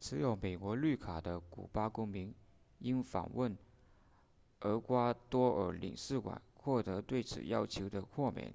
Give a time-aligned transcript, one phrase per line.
[0.00, 2.34] 持有美国绿卡的古巴公民
[2.78, 3.54] 应访问
[4.62, 8.54] 厄瓜多尔领事馆获得对此要求的豁免